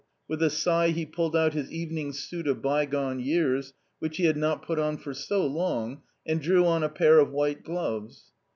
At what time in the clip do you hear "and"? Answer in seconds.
6.25-6.41